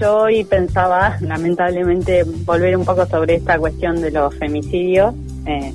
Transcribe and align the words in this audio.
yo 0.00 0.16
hoy 0.18 0.44
pensaba, 0.44 1.16
lamentablemente, 1.20 2.24
volver 2.44 2.76
un 2.76 2.84
poco 2.84 3.06
sobre 3.06 3.34
esta 3.34 3.58
cuestión 3.58 4.00
de 4.00 4.10
los 4.10 4.34
femicidios, 4.36 5.14
eh, 5.46 5.72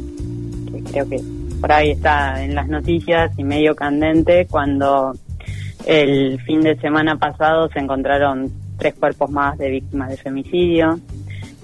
que 0.72 0.84
creo 0.92 1.10
que 1.10 1.22
por 1.60 1.72
ahí 1.72 1.92
está 1.92 2.44
en 2.44 2.56
las 2.56 2.68
noticias 2.68 3.32
y 3.38 3.44
medio 3.44 3.76
candente, 3.76 4.48
cuando 4.50 5.14
el 5.86 6.40
fin 6.42 6.62
de 6.62 6.78
semana 6.78 7.18
pasado 7.18 7.70
se 7.70 7.80
encontraron 7.80 8.52
tres 8.78 8.94
cuerpos 8.96 9.30
más 9.30 9.58
de 9.58 9.70
víctimas 9.70 10.10
de 10.10 10.18
femicidio. 10.18 11.00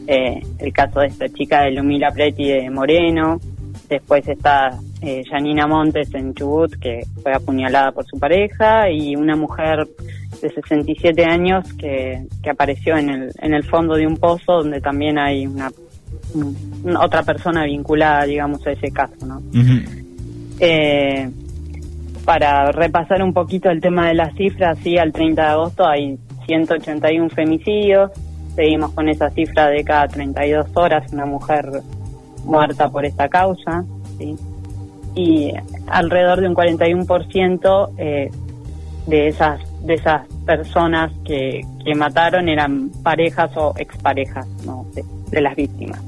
Eh, 0.07 0.41
el 0.57 0.73
caso 0.73 1.01
de 1.01 1.07
esta 1.07 1.29
chica 1.29 1.61
de 1.61 1.71
Lumila 1.71 2.11
Preti 2.11 2.49
de 2.49 2.69
Moreno. 2.69 3.39
Después 3.87 4.27
está 4.27 4.77
eh, 5.01 5.23
Janina 5.29 5.67
Montes 5.67 6.13
en 6.13 6.33
Chubut, 6.33 6.75
que 6.79 7.05
fue 7.21 7.33
apuñalada 7.33 7.91
por 7.91 8.05
su 8.05 8.19
pareja, 8.19 8.89
y 8.89 9.15
una 9.15 9.35
mujer 9.35 9.87
de 10.41 10.49
67 10.49 11.23
años 11.25 11.73
que, 11.73 12.25
que 12.41 12.49
apareció 12.49 12.97
en 12.97 13.09
el, 13.09 13.31
en 13.39 13.53
el 13.53 13.63
fondo 13.63 13.95
de 13.95 14.07
un 14.07 14.17
pozo 14.17 14.57
donde 14.57 14.81
también 14.81 15.17
hay 15.17 15.47
una, 15.47 15.71
otra 16.99 17.23
persona 17.23 17.65
vinculada, 17.65 18.25
digamos, 18.25 18.65
a 18.65 18.71
ese 18.71 18.91
caso, 18.91 19.25
¿no? 19.25 19.41
eh, 20.59 21.29
para 22.25 22.71
repasar 22.71 23.23
un 23.23 23.33
poquito 23.33 23.69
el 23.69 23.81
tema 23.81 24.07
de 24.07 24.13
las 24.13 24.35
cifras, 24.35 24.77
sí, 24.83 24.97
al 24.97 25.11
30 25.11 25.41
de 25.41 25.47
agosto 25.47 25.87
hay 25.87 26.17
181 26.45 27.29
femicidios, 27.29 28.11
seguimos 28.55 28.91
con 28.91 29.09
esa 29.09 29.29
cifra 29.31 29.67
de 29.67 29.83
cada 29.83 30.07
32 30.07 30.67
horas 30.75 31.11
una 31.13 31.25
mujer 31.25 31.81
muerta 32.45 32.89
por 32.89 33.05
esta 33.05 33.29
causa, 33.29 33.83
¿sí? 34.17 34.35
y 35.15 35.51
alrededor 35.87 36.41
de 36.41 36.47
un 36.47 36.55
41% 36.55 37.89
eh, 37.97 38.29
de 39.07 39.27
esas 39.27 39.59
de 39.81 39.93
esas 39.95 40.27
personas 40.45 41.11
que, 41.25 41.61
que 41.83 41.95
mataron 41.95 42.49
eran 42.49 42.89
parejas 43.03 43.51
o 43.55 43.73
exparejas 43.77 44.47
¿no? 44.65 44.85
de, 45.31 45.41
las 45.41 45.55
víctimas. 45.55 46.01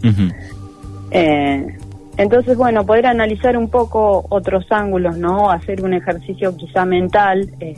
eh, 1.12 1.78
entonces, 2.18 2.58
bueno, 2.58 2.86
poder 2.86 3.08
analizar 3.08 3.58
un 3.58 3.70
poco 3.70 4.26
otros 4.30 4.66
ángulos, 4.70 5.18
¿no? 5.18 5.50
Hacer 5.50 5.82
un 5.84 5.94
ejercicio 5.94 6.56
quizá 6.56 6.86
mental, 6.86 7.50
eh, 7.60 7.76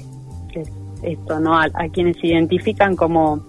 esto, 1.04 1.40
¿no? 1.40 1.58
A, 1.58 1.70
quienes 1.92 2.18
se 2.18 2.28
identifican 2.28 2.96
como, 2.96 3.42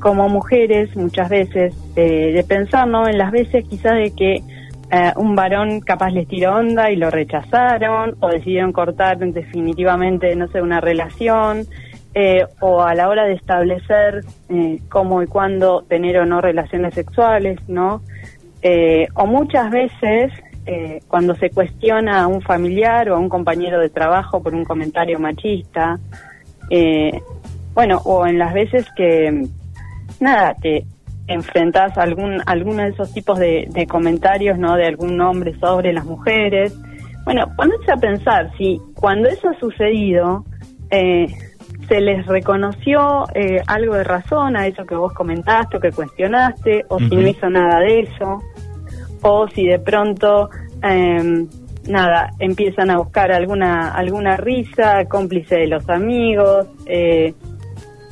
como 0.00 0.28
mujeres 0.28 0.94
muchas 0.96 1.28
veces, 1.28 1.74
eh, 1.96 2.32
de 2.32 2.44
pensar, 2.44 2.88
¿no? 2.88 3.06
En 3.06 3.18
las 3.18 3.30
veces 3.30 3.64
quizás 3.68 3.94
de 3.94 4.12
que 4.12 4.42
eh, 4.90 5.12
un 5.16 5.34
varón 5.34 5.80
capaz 5.80 6.10
les 6.10 6.28
tiró 6.28 6.54
onda 6.54 6.90
y 6.90 6.96
lo 6.96 7.10
rechazaron 7.10 8.16
o 8.20 8.28
decidieron 8.28 8.72
cortar 8.72 9.18
definitivamente, 9.18 10.34
no 10.36 10.46
sé, 10.48 10.62
una 10.62 10.80
relación 10.80 11.66
eh, 12.14 12.44
o 12.60 12.82
a 12.82 12.94
la 12.94 13.08
hora 13.08 13.24
de 13.24 13.34
establecer 13.34 14.24
eh, 14.48 14.80
cómo 14.88 15.22
y 15.22 15.26
cuándo 15.26 15.82
tener 15.82 16.18
o 16.18 16.26
no 16.26 16.40
relaciones 16.40 16.94
sexuales, 16.94 17.58
¿no? 17.68 18.02
o 19.14 19.26
muchas 19.28 19.70
veces 19.70 20.32
cuando 21.06 21.36
se 21.36 21.50
cuestiona 21.50 22.22
a 22.22 22.26
un 22.26 22.42
familiar 22.42 23.08
o 23.08 23.14
a 23.14 23.18
un 23.20 23.28
compañero 23.28 23.78
de 23.78 23.90
trabajo 23.90 24.42
por 24.42 24.56
un 24.56 24.64
comentario 24.64 25.20
machista, 25.20 26.00
bueno, 27.74 28.02
o 28.04 28.26
en 28.26 28.40
las 28.40 28.52
veces 28.52 28.84
que, 28.96 29.46
nada, 30.18 30.56
que 30.60 30.84
enfrentás 31.28 31.96
algún 31.98 32.40
alguno 32.46 32.82
de 32.82 32.90
esos 32.90 33.12
tipos 33.12 33.38
de, 33.38 33.86
comentarios, 33.88 34.58
¿no? 34.58 34.76
De 34.76 34.86
algún 34.86 35.20
hombre 35.20 35.58
sobre 35.58 35.92
las 35.92 36.04
mujeres. 36.04 36.76
Bueno, 37.24 37.46
ponerse 37.56 37.92
a 37.92 37.96
pensar 37.96 38.52
si 38.56 38.80
cuando 38.94 39.28
eso 39.28 39.48
ha 39.48 39.58
sucedido 39.58 40.44
eh, 40.90 41.26
se 41.88 42.00
les 42.00 42.26
reconoció 42.26 43.24
eh, 43.34 43.62
algo 43.66 43.94
de 43.94 44.04
razón 44.04 44.56
a 44.56 44.66
eso 44.66 44.84
que 44.84 44.94
vos 44.94 45.12
comentaste 45.12 45.76
o 45.76 45.80
que 45.80 45.90
cuestionaste, 45.90 46.84
o 46.88 46.98
si 46.98 47.16
no 47.16 47.26
hizo 47.26 47.48
nada 47.48 47.80
de 47.80 48.00
eso, 48.00 48.42
o 49.22 49.48
si 49.48 49.66
de 49.66 49.78
pronto 49.78 50.50
em, 50.82 51.48
nada 51.88 52.30
empiezan 52.38 52.90
a 52.90 52.98
buscar 52.98 53.32
alguna 53.32 53.92
alguna 53.92 54.36
risa 54.36 55.04
cómplice 55.08 55.56
de 55.56 55.66
los 55.66 55.88
amigos. 55.88 56.66
Eh, 56.86 57.34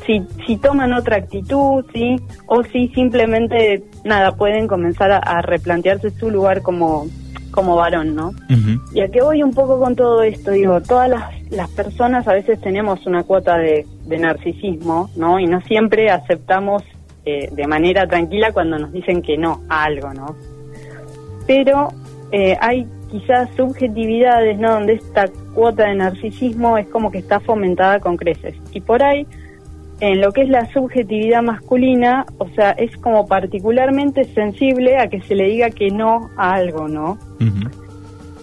si, 0.06 0.22
si 0.46 0.56
toman 0.56 0.92
otra 0.92 1.16
actitud, 1.16 1.84
¿sí? 1.92 2.16
O 2.46 2.62
si 2.64 2.88
simplemente, 2.88 3.82
nada, 4.04 4.32
pueden 4.32 4.68
comenzar 4.68 5.10
a, 5.12 5.42
replantearse 5.42 6.10
su 6.10 6.30
lugar 6.30 6.62
como, 6.62 7.06
como 7.50 7.76
varón, 7.76 8.14
¿no? 8.14 8.32
Y 8.92 9.00
a 9.00 9.08
qué 9.08 9.22
voy 9.22 9.42
un 9.42 9.52
poco 9.52 9.78
con 9.78 9.96
todo 9.96 10.22
esto, 10.22 10.50
digo, 10.50 10.80
todas 10.80 11.08
las, 11.08 11.50
las 11.50 11.70
personas 11.70 12.26
a 12.28 12.34
veces 12.34 12.60
tenemos 12.60 13.06
una 13.06 13.22
cuota 13.22 13.56
de, 13.56 13.86
de 14.06 14.18
narcisismo, 14.18 15.10
¿no? 15.16 15.38
Y 15.38 15.46
no 15.46 15.60
siempre 15.62 16.10
aceptamos 16.10 16.82
eh, 17.26 17.48
de 17.52 17.66
manera 17.66 18.06
tranquila 18.06 18.52
cuando 18.52 18.78
nos 18.78 18.92
dicen 18.92 19.22
que 19.22 19.38
no 19.38 19.62
a 19.68 19.84
algo, 19.84 20.12
¿no? 20.12 20.36
Pero 21.46 21.88
eh, 22.32 22.56
hay 22.60 22.86
quizás 23.10 23.48
subjetividades, 23.56 24.58
¿no? 24.58 24.72
Donde 24.72 24.94
esta 24.94 25.28
cuota 25.54 25.84
de 25.84 25.94
narcisismo 25.94 26.76
es 26.76 26.86
como 26.88 27.10
que 27.10 27.18
está 27.18 27.40
fomentada 27.40 28.00
con 28.00 28.16
creces. 28.16 28.54
Y 28.72 28.80
por 28.80 29.02
ahí 29.02 29.26
en 30.00 30.20
lo 30.20 30.32
que 30.32 30.42
es 30.42 30.48
la 30.48 30.66
subjetividad 30.72 31.42
masculina, 31.42 32.26
o 32.38 32.48
sea, 32.48 32.70
es 32.72 32.96
como 32.96 33.26
particularmente 33.26 34.24
sensible 34.24 34.98
a 34.98 35.08
que 35.08 35.22
se 35.22 35.34
le 35.34 35.44
diga 35.44 35.70
que 35.70 35.90
no 35.90 36.30
a 36.36 36.54
algo, 36.54 36.88
¿no? 36.88 37.18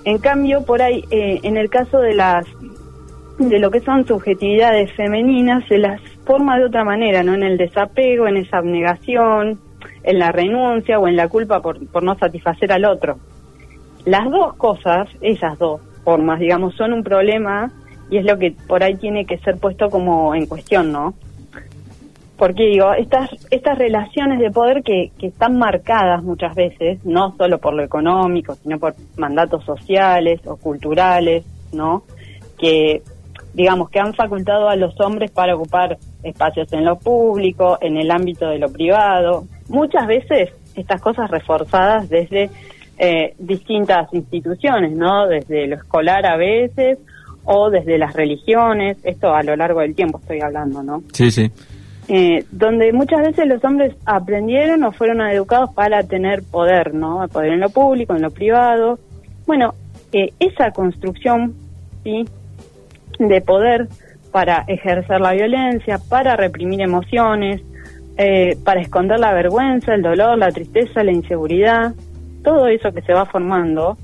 En 0.05 0.17
cambio, 0.17 0.65
por 0.65 0.81
ahí, 0.81 1.03
eh, 1.11 1.39
en 1.43 1.57
el 1.57 1.69
caso 1.69 1.99
de 1.99 2.13
las 2.13 2.45
de 3.37 3.59
lo 3.59 3.71
que 3.71 3.79
son 3.79 4.05
subjetividades 4.05 4.93
femeninas, 4.93 5.63
se 5.67 5.77
las 5.77 5.99
forma 6.25 6.57
de 6.57 6.65
otra 6.65 6.83
manera, 6.83 7.23
¿no? 7.23 7.33
En 7.33 7.43
el 7.43 7.57
desapego, 7.57 8.27
en 8.27 8.37
esa 8.37 8.57
abnegación, 8.57 9.59
en 10.03 10.19
la 10.19 10.31
renuncia 10.31 10.99
o 10.99 11.07
en 11.07 11.15
la 11.15 11.27
culpa 11.27 11.61
por, 11.61 11.85
por 11.87 12.03
no 12.03 12.15
satisfacer 12.15 12.71
al 12.71 12.85
otro. 12.85 13.17
Las 14.05 14.29
dos 14.29 14.53
cosas, 14.55 15.09
esas 15.21 15.57
dos 15.59 15.81
formas, 16.03 16.39
digamos, 16.39 16.75
son 16.75 16.93
un 16.93 17.03
problema 17.03 17.71
y 18.09 18.17
es 18.17 18.25
lo 18.25 18.37
que 18.37 18.55
por 18.67 18.83
ahí 18.83 18.95
tiene 18.95 19.25
que 19.25 19.37
ser 19.39 19.57
puesto 19.57 19.89
como 19.89 20.35
en 20.35 20.45
cuestión, 20.45 20.91
¿no? 20.91 21.13
Porque 22.41 22.63
digo, 22.63 22.91
estas, 22.93 23.29
estas 23.51 23.77
relaciones 23.77 24.39
de 24.39 24.49
poder 24.49 24.81
que, 24.81 25.11
que 25.19 25.27
están 25.27 25.59
marcadas 25.59 26.23
muchas 26.23 26.55
veces, 26.55 26.97
no 27.05 27.35
solo 27.37 27.59
por 27.59 27.75
lo 27.75 27.83
económico, 27.83 28.55
sino 28.55 28.79
por 28.79 28.95
mandatos 29.15 29.63
sociales 29.63 30.41
o 30.45 30.57
culturales, 30.57 31.45
¿no? 31.71 32.01
Que, 32.57 33.03
digamos, 33.53 33.91
que 33.91 33.99
han 33.99 34.15
facultado 34.15 34.69
a 34.69 34.75
los 34.75 34.99
hombres 35.01 35.29
para 35.29 35.53
ocupar 35.55 35.99
espacios 36.23 36.73
en 36.73 36.83
lo 36.83 36.97
público, 36.97 37.77
en 37.79 37.97
el 37.97 38.09
ámbito 38.09 38.49
de 38.49 38.57
lo 38.57 38.71
privado. 38.71 39.43
Muchas 39.69 40.07
veces 40.07 40.49
estas 40.75 40.99
cosas 40.99 41.29
reforzadas 41.29 42.09
desde 42.09 42.49
eh, 42.97 43.35
distintas 43.37 44.11
instituciones, 44.15 44.93
¿no? 44.93 45.27
Desde 45.27 45.67
lo 45.67 45.75
escolar 45.75 46.25
a 46.25 46.37
veces 46.37 46.97
o 47.43 47.69
desde 47.69 47.99
las 47.99 48.13
religiones, 48.13 48.97
esto 49.03 49.31
a 49.31 49.43
lo 49.43 49.55
largo 49.55 49.81
del 49.81 49.93
tiempo 49.93 50.19
estoy 50.19 50.41
hablando, 50.41 50.81
¿no? 50.81 51.03
Sí, 51.13 51.29
sí. 51.29 51.51
Eh, 52.13 52.43
donde 52.51 52.91
muchas 52.91 53.21
veces 53.21 53.47
los 53.47 53.63
hombres 53.63 53.95
aprendieron 54.05 54.83
o 54.83 54.91
fueron 54.91 55.21
educados 55.21 55.73
para 55.73 56.03
tener 56.03 56.43
poder, 56.43 56.93
¿no? 56.93 57.25
Poder 57.29 57.53
en 57.53 57.61
lo 57.61 57.69
público, 57.69 58.13
en 58.13 58.23
lo 58.23 58.31
privado. 58.31 58.99
Bueno, 59.47 59.75
eh, 60.11 60.33
esa 60.37 60.71
construcción, 60.71 61.55
¿sí? 62.03 62.25
De 63.17 63.39
poder 63.39 63.87
para 64.29 64.65
ejercer 64.67 65.21
la 65.21 65.31
violencia, 65.31 65.99
para 66.09 66.35
reprimir 66.35 66.81
emociones, 66.81 67.61
eh, 68.17 68.57
para 68.65 68.81
esconder 68.81 69.17
la 69.17 69.31
vergüenza, 69.31 69.93
el 69.93 70.01
dolor, 70.01 70.37
la 70.37 70.51
tristeza, 70.51 71.05
la 71.05 71.13
inseguridad, 71.13 71.93
todo 72.43 72.67
eso 72.67 72.91
que 72.91 73.03
se 73.03 73.13
va 73.13 73.25
formando, 73.25 73.95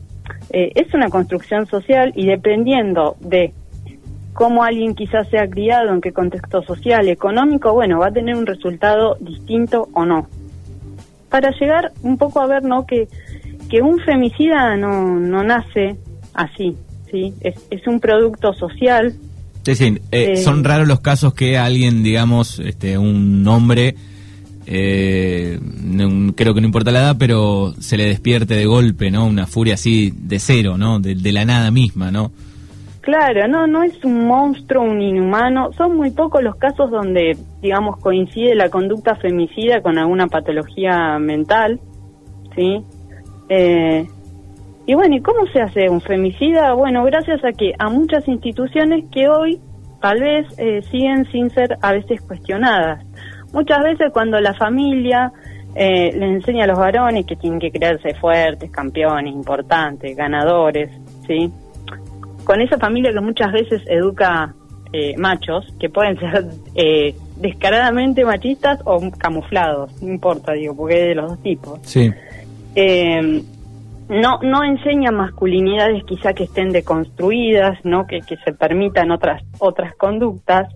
es 0.49 0.93
una 0.93 1.09
construcción 1.09 1.65
social 1.65 2.13
y 2.15 2.25
dependiendo 2.25 3.17
de 3.19 3.51
cómo 4.37 4.63
alguien 4.63 4.93
quizás 4.93 5.27
sea 5.29 5.49
criado, 5.49 5.91
en 5.91 5.99
qué 5.99 6.11
contexto 6.11 6.61
social, 6.61 7.09
económico, 7.09 7.73
bueno, 7.73 7.97
va 7.97 8.09
a 8.09 8.11
tener 8.11 8.35
un 8.35 8.45
resultado 8.45 9.17
distinto 9.19 9.89
o 9.93 10.05
no. 10.05 10.27
Para 11.29 11.49
llegar 11.59 11.91
un 12.03 12.19
poco 12.19 12.39
a 12.39 12.45
ver, 12.45 12.63
¿no? 12.63 12.85
Que, 12.85 13.07
que 13.67 13.81
un 13.81 13.97
femicida 13.99 14.77
no, 14.77 15.19
no 15.19 15.43
nace 15.43 15.95
así, 16.35 16.77
¿sí? 17.09 17.33
Es, 17.41 17.55
es 17.71 17.87
un 17.87 17.99
producto 17.99 18.53
social. 18.53 19.07
Es 19.57 19.63
decir, 19.63 20.03
eh, 20.11 20.33
eh, 20.33 20.37
son 20.37 20.63
raros 20.63 20.87
los 20.87 20.99
casos 20.99 21.33
que 21.33 21.57
alguien, 21.57 22.03
digamos, 22.03 22.59
este, 22.59 22.95
un 22.95 23.45
hombre, 23.47 23.95
eh, 24.67 25.59
creo 26.35 26.53
que 26.53 26.61
no 26.61 26.67
importa 26.67 26.91
la 26.91 26.99
edad, 26.99 27.15
pero 27.17 27.73
se 27.79 27.97
le 27.97 28.05
despierte 28.05 28.53
de 28.53 28.67
golpe, 28.67 29.09
¿no? 29.09 29.25
Una 29.25 29.47
furia 29.47 29.73
así 29.73 30.13
de 30.15 30.37
cero, 30.37 30.77
¿no? 30.77 30.99
De, 30.99 31.15
de 31.15 31.31
la 31.31 31.43
nada 31.43 31.71
misma, 31.71 32.11
¿no? 32.11 32.31
Claro, 33.07 33.47
no, 33.47 33.67
no 33.67 33.83
es 33.83 34.03
un 34.03 34.27
monstruo, 34.27 34.83
un 34.83 35.01
inhumano. 35.01 35.71
Son 35.71 35.95
muy 35.95 36.11
pocos 36.11 36.43
los 36.43 36.57
casos 36.57 36.91
donde, 36.91 37.37
digamos, 37.61 37.95
coincide 38.01 38.53
la 38.53 38.67
conducta 38.67 39.15
femicida 39.15 39.79
con 39.81 39.97
alguna 39.97 40.27
patología 40.27 41.17
mental, 41.17 41.79
¿sí? 42.53 42.83
Eh, 43.47 44.05
y 44.85 44.93
bueno, 44.93 45.15
¿y 45.15 45.21
cómo 45.21 45.47
se 45.53 45.61
hace 45.61 45.89
un 45.89 46.01
femicida? 46.01 46.73
Bueno, 46.73 47.05
gracias 47.05 47.41
a 47.45 47.53
que 47.53 47.71
a 47.79 47.87
muchas 47.89 48.27
instituciones 48.27 49.05
que 49.09 49.29
hoy 49.29 49.57
tal 50.01 50.19
vez 50.19 50.45
eh, 50.59 50.81
siguen 50.91 51.23
sin 51.31 51.49
ser 51.51 51.77
a 51.81 51.93
veces 51.93 52.19
cuestionadas. 52.19 53.05
muchas 53.53 53.85
veces 53.85 54.11
cuando 54.11 54.37
la 54.41 54.53
familia 54.53 55.31
eh, 55.75 56.11
les 56.11 56.29
enseña 56.29 56.65
a 56.65 56.67
los 56.67 56.77
varones 56.77 57.25
que 57.25 57.37
tienen 57.37 57.61
que 57.61 57.71
crearse 57.71 58.15
fuertes, 58.15 58.69
campeones, 58.69 59.33
importantes, 59.33 60.13
ganadores, 60.17 60.89
¿sí? 61.25 61.49
Con 62.47 62.61
esa 62.61 62.77
familia 62.77 63.11
que 63.11 63.19
muchas 63.19 63.51
veces 63.51 63.81
educa 63.87 64.55
eh, 64.93 65.17
machos, 65.17 65.65
que 65.81 65.89
pueden 65.89 66.17
ser 66.17 66.45
eh, 66.75 67.13
descaradamente 67.35 68.23
machistas 68.23 68.79
o 68.85 69.11
camuflados, 69.17 70.01
no 70.01 70.13
importa, 70.13 70.53
digo, 70.53 70.73
porque 70.73 70.95
es 70.95 71.07
de 71.09 71.15
los 71.15 71.31
dos 71.31 71.43
tipos. 71.43 71.79
Sí. 71.83 72.09
Eh, 72.73 73.43
no, 74.07 74.39
no 74.41 74.63
enseña 74.63 75.11
masculinidades 75.11 76.05
quizá 76.05 76.31
que 76.31 76.45
estén 76.45 76.69
deconstruidas, 76.69 77.83
¿no? 77.83 78.07
Que, 78.07 78.21
que 78.21 78.37
se 78.37 78.53
permitan 78.53 79.11
otras, 79.11 79.43
otras 79.59 79.93
conductas. 79.95 80.73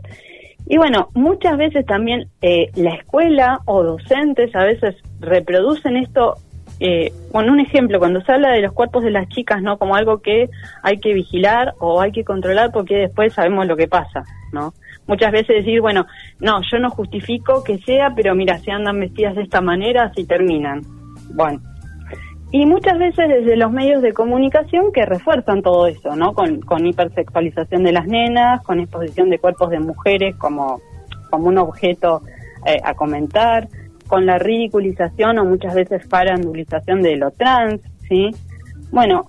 Y 0.67 0.75
bueno, 0.75 1.07
muchas 1.13 1.57
veces 1.57 1.85
también 1.85 2.27
eh, 2.41 2.69
la 2.75 2.95
escuela 2.95 3.61
o 3.63 3.81
docentes 3.81 4.53
a 4.57 4.65
veces 4.65 4.95
reproducen 5.21 5.95
esto. 5.95 6.35
Eh, 6.83 7.13
bueno, 7.31 7.53
un 7.53 7.59
ejemplo, 7.59 7.99
cuando 7.99 8.21
se 8.21 8.31
habla 8.31 8.49
de 8.49 8.61
los 8.61 8.73
cuerpos 8.73 9.03
de 9.03 9.11
las 9.11 9.29
chicas, 9.29 9.61
¿no? 9.61 9.77
Como 9.77 9.95
algo 9.95 10.19
que 10.23 10.49
hay 10.81 10.99
que 10.99 11.13
vigilar 11.13 11.75
o 11.77 12.01
hay 12.01 12.11
que 12.11 12.23
controlar 12.23 12.71
porque 12.71 12.95
después 12.95 13.33
sabemos 13.33 13.67
lo 13.67 13.77
que 13.77 13.87
pasa, 13.87 14.23
¿no? 14.51 14.73
Muchas 15.05 15.31
veces 15.31 15.57
decir, 15.57 15.79
bueno, 15.79 16.07
no, 16.39 16.59
yo 16.71 16.79
no 16.79 16.89
justifico 16.89 17.63
que 17.63 17.77
sea, 17.77 18.13
pero 18.15 18.33
mira, 18.33 18.57
se 18.57 18.71
andan 18.71 18.99
vestidas 18.99 19.35
de 19.35 19.43
esta 19.43 19.61
manera, 19.61 20.05
así 20.05 20.25
terminan. 20.25 20.81
Bueno, 21.35 21.61
y 22.51 22.65
muchas 22.65 22.97
veces 22.97 23.29
desde 23.29 23.57
los 23.57 23.71
medios 23.71 24.01
de 24.01 24.13
comunicación 24.13 24.91
que 24.91 25.05
refuerzan 25.05 25.61
todo 25.61 25.85
eso, 25.85 26.15
¿no? 26.15 26.33
Con, 26.33 26.61
con 26.61 26.87
hipersexualización 26.87 27.83
de 27.83 27.91
las 27.91 28.07
nenas, 28.07 28.63
con 28.63 28.79
exposición 28.79 29.29
de 29.29 29.37
cuerpos 29.37 29.69
de 29.69 29.79
mujeres 29.79 30.35
como, 30.37 30.81
como 31.29 31.47
un 31.47 31.59
objeto 31.59 32.23
eh, 32.65 32.79
a 32.83 32.95
comentar, 32.95 33.67
con 34.11 34.25
la 34.25 34.37
ridiculización 34.37 35.39
o 35.39 35.45
muchas 35.45 35.73
veces 35.73 36.05
parandulización 36.05 37.01
de 37.01 37.15
lo 37.15 37.31
trans, 37.31 37.79
¿sí? 38.09 38.29
Bueno, 38.91 39.25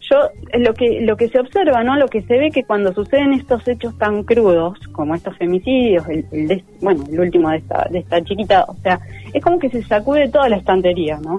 yo 0.00 0.16
lo 0.58 0.74
que 0.74 1.02
lo 1.02 1.16
que 1.16 1.28
se 1.28 1.38
observa, 1.38 1.84
¿no? 1.84 1.94
Lo 1.96 2.08
que 2.08 2.20
se 2.22 2.36
ve 2.36 2.50
que 2.50 2.64
cuando 2.64 2.92
suceden 2.92 3.32
estos 3.32 3.66
hechos 3.68 3.96
tan 3.96 4.24
crudos 4.24 4.76
como 4.90 5.14
estos 5.14 5.38
femicidios, 5.38 6.04
el, 6.08 6.26
el 6.32 6.64
bueno, 6.82 7.04
el 7.08 7.20
último 7.20 7.48
de 7.50 7.58
esta 7.58 7.86
de 7.88 8.00
esta 8.00 8.24
chiquita, 8.24 8.64
o 8.66 8.74
sea, 8.82 8.98
es 9.32 9.40
como 9.40 9.60
que 9.60 9.70
se 9.70 9.84
sacude 9.84 10.28
toda 10.28 10.48
la 10.48 10.56
estantería, 10.56 11.20
¿no? 11.22 11.38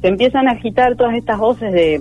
se 0.00 0.06
empiezan 0.06 0.46
a 0.46 0.52
agitar 0.52 0.94
todas 0.94 1.16
estas 1.16 1.36
voces 1.36 1.72
de, 1.72 2.00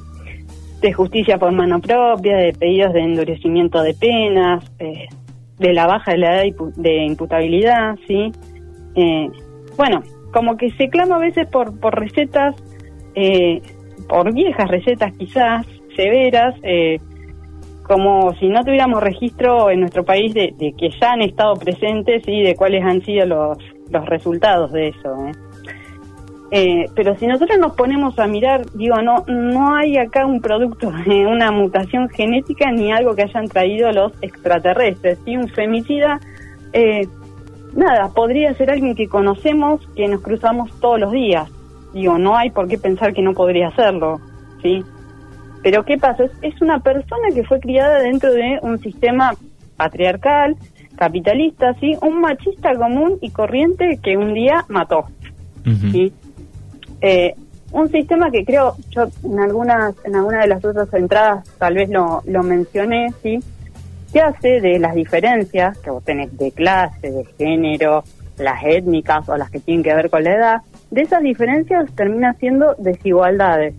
de 0.79 0.93
justicia 0.93 1.39
por 1.39 1.51
mano 1.53 1.81
propia, 1.81 2.37
de 2.37 2.53
pedidos 2.53 2.93
de 2.93 2.99
endurecimiento 2.99 3.81
de 3.81 3.95
penas, 3.95 4.63
eh, 4.77 5.07
de 5.57 5.73
la 5.73 5.87
baja 5.87 6.11
de 6.11 6.17
la 6.19 6.43
edad 6.43 6.55
de 6.75 7.05
imputabilidad, 7.05 7.95
¿sí? 8.05 8.31
Eh, 8.95 9.29
bueno, 9.77 10.03
como 10.35 10.57
que 10.57 10.69
se 10.71 10.89
clama 10.89 11.15
a 11.15 11.19
veces 11.19 11.47
por, 11.47 11.79
por 11.79 11.97
recetas, 11.97 12.55
eh, 13.15 13.61
por 14.09 14.33
viejas 14.33 14.67
recetas 14.67 15.13
quizás, 15.13 15.65
severas, 15.95 16.53
eh, 16.61 16.99
como 17.83 18.33
si 18.33 18.49
no 18.49 18.61
tuviéramos 18.65 19.01
registro 19.01 19.69
en 19.69 19.79
nuestro 19.79 20.03
país 20.03 20.33
de, 20.33 20.53
que 20.77 20.89
ya 20.99 21.13
han 21.13 21.21
estado 21.21 21.53
presentes 21.53 22.27
y 22.27 22.41
de 22.43 22.53
cuáles 22.53 22.83
han 22.83 23.01
sido 23.05 23.25
los, 23.25 23.57
los 23.89 24.05
resultados 24.07 24.73
de 24.73 24.89
eso. 24.89 25.15
¿eh? 25.25 25.31
Eh, 26.51 26.85
pero 26.97 27.15
si 27.15 27.27
nosotros 27.27 27.57
nos 27.57 27.73
ponemos 27.73 28.19
a 28.19 28.27
mirar, 28.27 28.65
digo, 28.73 29.01
no, 29.01 29.23
no 29.27 29.73
hay 29.73 29.95
acá 29.95 30.25
un 30.25 30.41
producto 30.41 30.91
de 31.05 31.25
una 31.25 31.49
mutación 31.51 32.09
genética 32.09 32.73
ni 32.73 32.91
algo 32.91 33.15
que 33.15 33.23
hayan 33.23 33.47
traído 33.47 33.89
los 33.93 34.11
extraterrestres. 34.21 35.17
Si 35.23 35.37
un 35.37 35.47
femicida, 35.47 36.19
eh, 36.73 37.07
nada, 37.75 38.09
podría 38.09 38.53
ser 38.55 38.71
alguien 38.71 38.95
que 38.95 39.07
conocemos, 39.07 39.81
que 39.95 40.07
nos 40.07 40.21
cruzamos 40.21 40.71
todos 40.79 40.99
los 40.99 41.11
días. 41.11 41.49
Digo, 41.93 42.17
no 42.17 42.35
hay 42.35 42.49
por 42.49 42.67
qué 42.67 42.77
pensar 42.77 43.13
que 43.13 43.21
no 43.21 43.33
podría 43.33 43.67
hacerlo, 43.67 44.19
¿sí? 44.61 44.83
Pero 45.61 45.83
¿qué 45.83 45.97
pasa? 45.97 46.23
Es, 46.23 46.31
es 46.41 46.61
una 46.61 46.79
persona 46.79 47.29
que 47.33 47.43
fue 47.43 47.59
criada 47.59 47.99
dentro 47.99 48.31
de 48.31 48.59
un 48.61 48.79
sistema 48.79 49.33
patriarcal, 49.77 50.55
capitalista, 50.95 51.73
¿sí? 51.79 51.97
Un 52.01 52.21
machista 52.21 52.73
común 52.75 53.17
y 53.21 53.31
corriente 53.31 53.99
que 54.01 54.17
un 54.17 54.33
día 54.33 54.65
mató, 54.69 55.05
¿sí? 55.91 56.13
Eh, 57.01 57.35
un 57.71 57.89
sistema 57.91 58.31
que 58.31 58.45
creo, 58.45 58.75
yo 58.89 59.07
en 59.23 59.39
algunas, 59.39 59.95
en 60.05 60.15
alguna 60.15 60.41
de 60.41 60.47
las 60.47 60.63
otras 60.63 60.93
entradas 60.93 61.49
tal 61.57 61.75
vez 61.75 61.89
lo, 61.89 62.21
lo 62.25 62.43
mencioné, 62.43 63.13
¿sí? 63.21 63.39
Que 64.15 64.21
hace 64.21 64.61
de 64.61 64.79
las 64.79 64.95
diferencias 64.95 65.77
que 65.79 65.89
vos 65.89 66.01
tenés 66.01 66.37
de 66.37 66.49
clase, 66.53 67.11
de 67.11 67.25
género, 67.37 68.05
las 68.37 68.63
étnicas 68.63 69.27
o 69.27 69.35
las 69.35 69.49
que 69.49 69.59
tienen 69.59 69.83
que 69.83 69.93
ver 69.93 70.09
con 70.09 70.23
la 70.23 70.33
edad, 70.33 70.61
de 70.89 71.01
esas 71.01 71.21
diferencias 71.21 71.93
termina 71.95 72.33
siendo 72.35 72.75
desigualdades. 72.77 73.75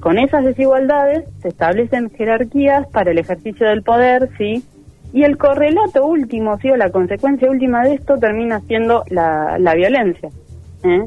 Con 0.00 0.18
esas 0.18 0.46
desigualdades 0.46 1.26
se 1.42 1.48
establecen 1.48 2.08
jerarquías 2.08 2.86
para 2.86 3.10
el 3.10 3.18
ejercicio 3.18 3.68
del 3.68 3.82
poder, 3.82 4.30
¿sí? 4.38 4.64
Y 5.12 5.24
el 5.24 5.36
correlato 5.36 6.06
último, 6.06 6.58
¿sí? 6.60 6.70
o 6.70 6.76
la 6.78 6.88
consecuencia 6.88 7.50
última 7.50 7.84
de 7.84 7.96
esto 7.96 8.16
termina 8.16 8.60
siendo 8.60 9.04
la, 9.10 9.58
la 9.58 9.74
violencia. 9.74 10.30
¿eh? 10.84 11.04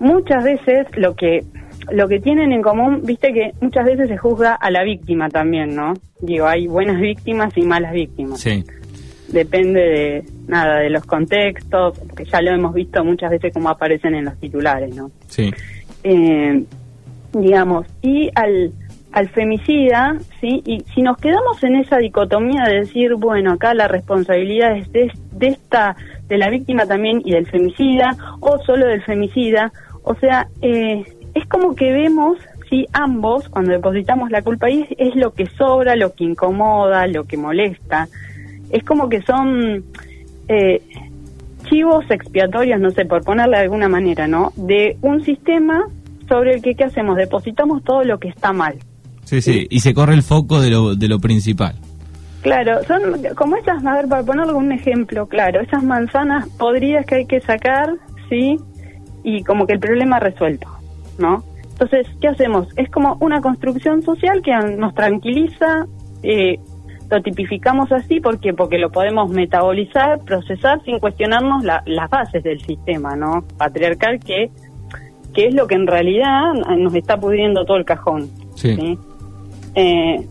muchas 0.00 0.42
veces 0.42 0.88
lo 0.96 1.14
que 1.14 1.44
lo 1.90 2.08
que 2.08 2.20
tienen 2.20 2.52
en 2.52 2.62
común, 2.62 3.02
viste 3.04 3.32
que 3.32 3.52
muchas 3.60 3.84
veces 3.84 4.08
se 4.08 4.16
juzga 4.16 4.54
a 4.54 4.70
la 4.70 4.82
víctima 4.82 5.28
también, 5.28 5.74
¿no? 5.74 5.94
Digo, 6.20 6.46
hay 6.46 6.66
buenas 6.66 7.00
víctimas 7.00 7.56
y 7.56 7.62
malas 7.62 7.92
víctimas. 7.92 8.40
Sí. 8.40 8.64
Depende 9.28 9.80
de 9.80 10.24
nada 10.46 10.78
de 10.78 10.90
los 10.90 11.04
contextos, 11.04 11.98
que 12.16 12.24
ya 12.24 12.40
lo 12.40 12.50
hemos 12.50 12.74
visto 12.74 13.04
muchas 13.04 13.30
veces 13.30 13.52
como 13.52 13.68
aparecen 13.68 14.14
en 14.14 14.24
los 14.24 14.38
titulares, 14.38 14.94
¿no? 14.94 15.10
Sí. 15.28 15.50
Eh, 16.04 16.64
digamos, 17.32 17.86
y 18.02 18.30
al 18.34 18.72
al 19.12 19.28
femicida, 19.30 20.16
¿sí? 20.40 20.62
Y 20.66 20.80
si 20.94 21.02
nos 21.02 21.16
quedamos 21.16 21.62
en 21.64 21.76
esa 21.76 21.96
dicotomía 21.96 22.64
de 22.64 22.80
decir, 22.80 23.14
bueno, 23.14 23.52
acá 23.52 23.72
la 23.74 23.88
responsabilidad 23.88 24.76
es 24.76 24.92
de, 24.92 25.10
de 25.32 25.46
esta 25.48 25.96
de 26.28 26.36
la 26.36 26.50
víctima 26.50 26.86
también 26.86 27.22
y 27.24 27.32
del 27.32 27.46
femicida 27.46 28.14
o 28.40 28.58
solo 28.58 28.86
del 28.86 29.02
femicida, 29.02 29.72
o 30.02 30.14
sea, 30.14 30.48
eh, 30.60 31.04
es 31.38 31.46
como 31.46 31.74
que 31.74 31.92
vemos 31.92 32.38
si 32.68 32.86
ambos, 32.92 33.48
cuando 33.48 33.72
depositamos 33.72 34.30
la 34.30 34.42
culpa 34.42 34.66
ahí, 34.66 34.86
es, 34.98 35.14
lo 35.16 35.32
que 35.32 35.46
sobra, 35.46 35.96
lo 35.96 36.12
que 36.12 36.24
incomoda, 36.24 37.06
lo 37.06 37.24
que 37.24 37.38
molesta. 37.38 38.08
Es 38.70 38.84
como 38.84 39.08
que 39.08 39.22
son 39.22 39.84
eh, 40.48 40.82
chivos 41.64 42.04
expiatorios, 42.10 42.78
no 42.78 42.90
sé, 42.90 43.06
por 43.06 43.24
ponerle 43.24 43.56
de 43.56 43.62
alguna 43.62 43.88
manera, 43.88 44.28
¿no? 44.28 44.52
De 44.56 44.98
un 45.00 45.24
sistema 45.24 45.88
sobre 46.28 46.56
el 46.56 46.62
que, 46.62 46.74
¿qué 46.74 46.84
hacemos? 46.84 47.16
Depositamos 47.16 47.82
todo 47.84 48.04
lo 48.04 48.18
que 48.18 48.28
está 48.28 48.52
mal. 48.52 48.74
Sí, 49.24 49.40
sí, 49.40 49.66
y 49.70 49.80
se 49.80 49.94
corre 49.94 50.14
el 50.14 50.22
foco 50.22 50.60
de 50.60 50.70
lo, 50.70 50.94
de 50.94 51.08
lo 51.08 51.18
principal. 51.20 51.74
Claro, 52.42 52.84
son 52.84 53.00
como 53.34 53.56
esas, 53.56 53.84
a 53.84 53.94
ver, 53.94 54.08
para 54.08 54.22
ponerle 54.22 54.52
un 54.52 54.72
ejemplo, 54.72 55.26
claro, 55.26 55.60
esas 55.60 55.82
manzanas 55.82 56.48
podridas 56.58 57.06
que 57.06 57.16
hay 57.16 57.26
que 57.26 57.40
sacar, 57.40 57.94
¿sí? 58.28 58.58
y 59.22 59.42
como 59.44 59.66
que 59.66 59.74
el 59.74 59.80
problema 59.80 60.18
resuelto, 60.18 60.68
¿no? 61.18 61.42
Entonces, 61.70 62.06
¿qué 62.20 62.28
hacemos? 62.28 62.66
Es 62.76 62.90
como 62.90 63.16
una 63.20 63.40
construcción 63.40 64.02
social 64.02 64.42
que 64.42 64.52
nos 64.76 64.94
tranquiliza, 64.94 65.86
eh, 66.22 66.58
lo 67.10 67.22
tipificamos 67.22 67.90
así 67.92 68.20
porque 68.20 68.52
porque 68.52 68.78
lo 68.78 68.90
podemos 68.90 69.30
metabolizar, 69.30 70.20
procesar 70.24 70.82
sin 70.84 70.98
cuestionarnos 70.98 71.64
las 71.64 72.10
bases 72.10 72.42
del 72.42 72.60
sistema, 72.60 73.16
¿no? 73.16 73.44
Patriarcal 73.56 74.20
que 74.20 74.50
que 75.34 75.46
es 75.46 75.54
lo 75.54 75.66
que 75.66 75.74
en 75.76 75.86
realidad 75.86 76.52
nos 76.76 76.94
está 76.94 77.18
pudriendo 77.18 77.64
todo 77.64 77.76
el 77.76 77.84
cajón. 77.84 78.28
Sí. 78.54 78.98
Eh, 79.74 80.26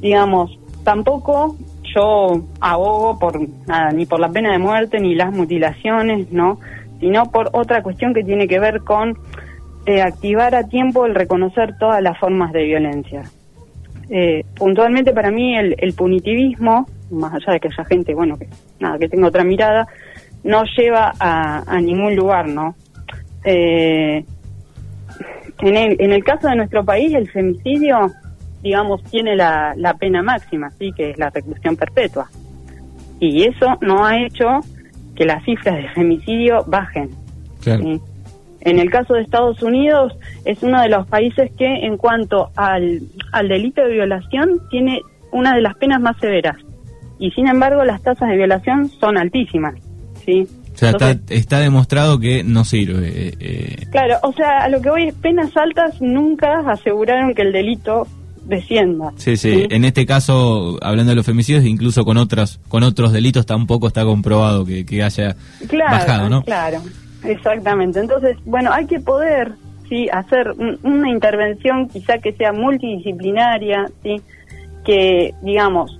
digamos, 0.00 0.58
tampoco 0.82 1.54
yo 1.94 2.42
abogo 2.60 3.18
por 3.18 3.40
nada, 3.66 3.92
ni 3.92 4.04
por 4.04 4.20
la 4.20 4.28
pena 4.30 4.52
de 4.52 4.58
muerte 4.58 4.98
ni 5.00 5.14
las 5.14 5.32
mutilaciones, 5.32 6.32
¿no? 6.32 6.58
sino 7.00 7.30
por 7.30 7.50
otra 7.52 7.82
cuestión 7.82 8.14
que 8.14 8.24
tiene 8.24 8.48
que 8.48 8.58
ver 8.58 8.80
con 8.82 9.16
eh, 9.86 10.02
activar 10.02 10.54
a 10.54 10.64
tiempo 10.64 11.06
el 11.06 11.14
reconocer 11.14 11.76
todas 11.78 12.02
las 12.02 12.18
formas 12.18 12.52
de 12.52 12.64
violencia. 12.64 13.22
Eh, 14.10 14.44
puntualmente 14.56 15.12
para 15.12 15.30
mí 15.30 15.56
el, 15.56 15.74
el, 15.78 15.92
punitivismo, 15.92 16.86
más 17.10 17.34
allá 17.34 17.54
de 17.54 17.60
que 17.60 17.68
haya 17.68 17.84
gente, 17.84 18.14
bueno, 18.14 18.38
que 18.38 18.48
nada, 18.80 18.98
que 18.98 19.08
tenga 19.08 19.28
otra 19.28 19.44
mirada, 19.44 19.86
no 20.44 20.64
lleva 20.76 21.12
a, 21.18 21.62
a 21.66 21.80
ningún 21.80 22.16
lugar, 22.16 22.48
¿no? 22.48 22.74
Eh, 23.44 24.24
en, 25.60 25.76
el, 25.76 25.96
en 26.00 26.12
el 26.12 26.24
caso 26.24 26.48
de 26.48 26.56
nuestro 26.56 26.84
país, 26.84 27.12
el 27.14 27.28
femicidio, 27.30 28.10
digamos, 28.62 29.02
tiene 29.04 29.36
la, 29.36 29.74
la 29.76 29.94
pena 29.94 30.22
máxima, 30.22 30.70
sí, 30.70 30.92
que 30.92 31.10
es 31.10 31.18
la 31.18 31.30
reclusión 31.30 31.76
perpetua. 31.76 32.30
Y 33.20 33.44
eso 33.44 33.76
no 33.80 34.06
ha 34.06 34.18
hecho 34.22 34.60
que 35.16 35.24
las 35.24 35.44
cifras 35.44 35.76
de 35.76 35.88
femicidio 35.90 36.64
bajen. 36.66 37.10
En 38.70 38.78
el 38.78 38.90
caso 38.90 39.14
de 39.14 39.22
Estados 39.22 39.62
Unidos, 39.62 40.12
es 40.44 40.62
uno 40.62 40.80
de 40.80 40.88
los 40.88 41.06
países 41.06 41.50
que, 41.56 41.66
en 41.66 41.96
cuanto 41.96 42.50
al, 42.56 43.00
al 43.32 43.48
delito 43.48 43.82
de 43.82 43.92
violación, 43.92 44.60
tiene 44.70 45.02
una 45.32 45.54
de 45.54 45.62
las 45.62 45.74
penas 45.76 46.00
más 46.00 46.16
severas. 46.18 46.56
Y 47.18 47.30
sin 47.32 47.48
embargo, 47.48 47.84
las 47.84 48.02
tasas 48.02 48.28
de 48.28 48.36
violación 48.36 48.88
son 49.00 49.18
altísimas. 49.18 49.74
¿sí? 50.24 50.46
O 50.74 50.78
sea, 50.78 51.18
está, 51.28 51.58
demostrado 51.58 52.20
que 52.20 52.44
no 52.44 52.64
sirve. 52.64 53.08
Eh, 53.08 53.34
eh. 53.40 53.86
Claro, 53.90 54.16
o 54.22 54.32
sea, 54.32 54.58
a 54.58 54.68
lo 54.68 54.80
que 54.80 54.90
voy 54.90 55.08
es 55.08 55.14
penas 55.14 55.56
altas 55.56 56.00
nunca 56.00 56.60
aseguraron 56.70 57.34
que 57.34 57.42
el 57.42 57.52
delito 57.52 58.06
descienda. 58.44 59.12
Sí, 59.16 59.36
sí, 59.36 59.66
En 59.70 59.84
este 59.84 60.06
caso, 60.06 60.78
hablando 60.80 61.10
de 61.10 61.16
los 61.16 61.26
femicidios, 61.26 61.64
incluso 61.64 62.04
con 62.04 62.16
otros 62.16 62.60
con 62.68 62.84
otros 62.84 63.12
delitos 63.12 63.44
tampoco 63.44 63.88
está 63.88 64.04
comprobado 64.04 64.64
que, 64.64 65.02
haya 65.02 65.34
bajado, 65.90 66.28
¿no? 66.28 66.44
Claro, 66.44 66.80
exactamente. 67.24 68.00
Entonces, 68.00 68.36
bueno, 68.44 68.72
hay 68.72 68.86
que 68.86 69.00
poder 69.00 69.52
sí 69.88 70.08
hacer 70.12 70.52
una 70.82 71.10
intervención 71.10 71.88
quizá 71.88 72.18
que 72.18 72.32
sea 72.32 72.52
multidisciplinaria, 72.52 73.86
sí, 74.02 74.20
que 74.84 75.34
digamos 75.42 75.98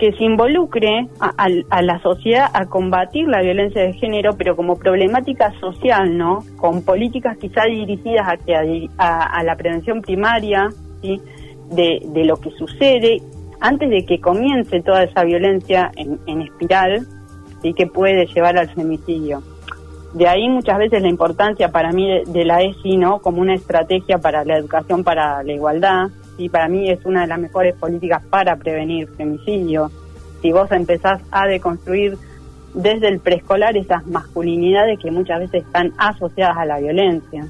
que 0.00 0.12
se 0.12 0.24
involucre 0.24 1.08
a, 1.20 1.82
la 1.82 2.00
sociedad 2.00 2.48
a 2.54 2.64
combatir 2.64 3.28
la 3.28 3.42
violencia 3.42 3.82
de 3.82 3.92
género, 3.92 4.34
pero 4.36 4.56
como 4.56 4.76
problemática 4.76 5.52
social, 5.60 6.16
¿no? 6.16 6.42
Con 6.56 6.82
políticas 6.82 7.36
quizá 7.36 7.64
dirigidas 7.66 8.26
hacia 8.26 8.62
a, 8.96 9.42
la 9.44 9.56
prevención 9.56 10.00
primaria, 10.00 10.70
¿sí? 11.02 11.20
De, 11.70 12.24
lo 12.24 12.36
que 12.36 12.50
sucede 12.52 13.20
antes 13.60 13.90
de 13.90 14.06
que 14.06 14.18
comience 14.18 14.80
toda 14.80 15.04
esa 15.04 15.22
violencia 15.22 15.92
en, 15.94 16.40
espiral, 16.40 17.06
y 17.62 17.74
que 17.74 17.86
puede 17.86 18.24
llevar 18.24 18.56
al 18.56 18.70
femicidio. 18.70 19.42
De 20.12 20.26
ahí 20.26 20.48
muchas 20.48 20.78
veces 20.78 21.02
la 21.02 21.08
importancia 21.08 21.70
para 21.70 21.92
mí 21.92 22.22
de, 22.26 22.44
la 22.44 22.62
ESI, 22.62 22.96
¿no? 22.96 23.20
Como 23.20 23.40
una 23.40 23.54
estrategia 23.54 24.18
para 24.18 24.44
la 24.44 24.58
educación 24.58 25.04
para 25.04 25.42
la 25.42 25.52
igualdad, 25.52 26.08
y 26.36 26.48
para 26.48 26.68
mí 26.68 26.90
es 26.90 27.04
una 27.04 27.22
de 27.22 27.26
las 27.28 27.38
mejores 27.38 27.76
políticas 27.76 28.22
para 28.28 28.56
prevenir 28.56 29.08
femicidio. 29.16 29.90
Si 30.42 30.52
vos 30.52 30.70
empezás 30.72 31.20
a 31.30 31.46
deconstruir 31.46 32.16
desde 32.74 33.08
el 33.08 33.20
preescolar 33.20 33.76
esas 33.76 34.06
masculinidades 34.06 34.98
que 34.98 35.10
muchas 35.10 35.40
veces 35.40 35.64
están 35.64 35.92
asociadas 35.98 36.56
a 36.56 36.64
la 36.64 36.78
violencia. 36.78 37.46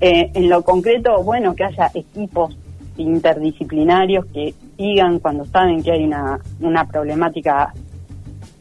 Eh, 0.00 0.30
en 0.34 0.48
lo 0.48 0.62
concreto, 0.62 1.22
bueno, 1.22 1.54
que 1.54 1.64
haya 1.64 1.90
equipos 1.94 2.56
interdisciplinarios 2.96 4.26
que 4.26 4.54
sigan 4.76 5.18
cuando 5.18 5.44
saben 5.46 5.82
que 5.82 5.92
hay 5.92 6.04
una, 6.04 6.38
una 6.60 6.86
problemática 6.86 7.72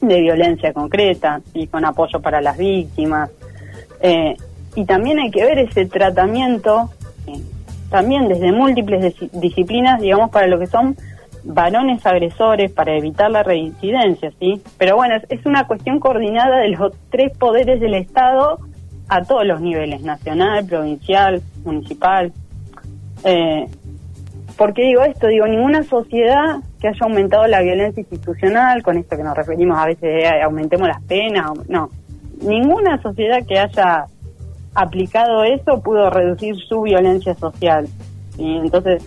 de 0.02 0.22
violencia 0.22 0.74
concreta 0.74 1.42
y 1.54 1.68
con 1.68 1.86
apoyo 1.86 2.22
para 2.22 2.42
las 2.42 2.58
víctimas. 2.58 3.30
Eh, 4.02 4.36
y 4.76 4.86
también 4.86 5.20
hay 5.20 5.32
que 5.32 5.44
ver 5.44 5.60
ese 5.60 5.86
tratamiento 5.86 6.90
eh, 7.28 7.42
también 7.90 8.28
desde 8.28 8.52
múltiples 8.52 9.16
disciplinas, 9.34 10.00
digamos, 10.00 10.30
para 10.30 10.48
lo 10.48 10.60
que 10.60 10.68
son 10.68 10.96
varones 11.44 12.06
agresores, 12.06 12.72
para 12.72 12.96
evitar 12.96 13.32
la 13.32 13.44
reincidencia, 13.44 14.32
¿sí? 14.40 14.62
Pero 14.78 14.96
bueno, 14.96 15.16
es, 15.30 15.46
una 15.46 15.66
cuestión 15.66 16.00
coordinada 16.00 16.60
de 16.60 16.70
los 16.70 16.94
tres 17.10 17.36
poderes 17.38 17.80
del 17.80 17.96
Estado 17.96 18.60
a 19.08 19.24
todos 19.24 19.46
los 19.46 19.60
niveles, 19.62 20.02
nacional, 20.02 20.66
provincial, 20.66 21.42
municipal. 21.64 22.32
Eh, 23.24 23.68
¿Por 24.60 24.74
qué 24.74 24.84
digo 24.84 25.04
esto? 25.04 25.28
Digo, 25.28 25.48
ninguna 25.48 25.84
sociedad 25.84 26.58
que 26.82 26.90
haya 26.90 27.00
aumentado 27.00 27.48
la 27.48 27.62
violencia 27.62 28.02
institucional, 28.02 28.84
con 28.84 28.98
esto 28.98 29.16
que 29.16 29.24
nos 29.24 29.34
referimos 29.34 29.78
a 29.80 29.86
veces, 29.86 30.26
aumentemos 30.44 30.86
las 30.86 31.02
penas, 31.04 31.52
no, 31.70 31.90
ninguna 32.42 33.02
sociedad 33.02 33.40
que 33.48 33.58
haya 33.58 34.04
aplicado 34.76 35.46
eso 35.46 35.82
pudo 35.82 36.10
reducir 36.10 36.58
su 36.58 36.82
violencia 36.82 37.34
social. 37.36 37.88
y 38.38 38.58
Entonces, 38.58 39.02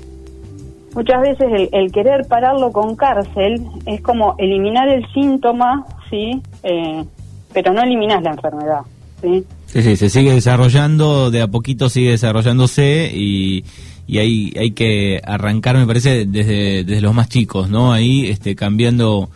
muchas 0.94 1.20
veces 1.20 1.68
el, 1.70 1.92
querer 1.92 2.26
pararlo 2.26 2.72
con 2.72 2.96
cárcel 2.96 3.62
es 3.84 4.00
como 4.00 4.34
eliminar 4.38 4.88
el 4.88 5.04
síntoma, 5.12 5.84
¿sí? 6.08 6.40
Eh, 6.62 7.04
pero 7.52 7.74
no 7.74 7.82
eliminas 7.82 8.22
la 8.22 8.30
enfermedad, 8.30 8.80
¿sí? 9.20 9.44
Sí, 9.66 9.82
sí, 9.82 9.96
se 9.96 10.08
sigue 10.08 10.32
desarrollando, 10.32 11.30
de 11.30 11.42
a 11.42 11.46
poquito 11.46 11.90
sigue 11.90 12.12
desarrollándose 12.12 13.10
y, 13.12 13.64
y 14.06 14.18
hay, 14.18 14.52
hay 14.58 14.72
que 14.72 15.20
arrancar, 15.24 15.76
me 15.76 15.86
parece, 15.86 16.26
desde, 16.26 16.84
desde 16.84 17.00
los 17.00 17.14
más 17.14 17.28
chicos, 17.28 17.70
¿no? 17.70 17.92
Ahí 17.92 18.26
este, 18.26 18.54
cambiando 18.54 19.30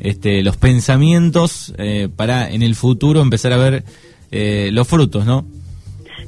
este, 0.00 0.42
los 0.42 0.56
pensamientos 0.56 1.74
eh, 1.78 2.08
para 2.14 2.50
en 2.50 2.62
el 2.62 2.74
futuro 2.74 3.20
empezar 3.20 3.52
a 3.52 3.56
ver 3.56 3.84
eh, 4.30 4.70
los 4.72 4.88
frutos, 4.88 5.24
¿no? 5.26 5.44